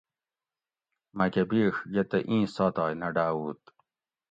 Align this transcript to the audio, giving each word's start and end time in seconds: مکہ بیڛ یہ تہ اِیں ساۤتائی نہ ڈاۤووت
مکہ 1.17 1.43
بیڛ 1.49 1.73
یہ 1.93 2.03
تہ 2.09 2.17
اِیں 2.29 2.43
ساۤتائی 2.55 2.95
نہ 3.01 3.07
ڈاۤووت 3.15 3.61